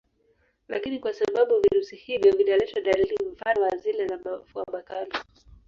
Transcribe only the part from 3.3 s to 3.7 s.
mfano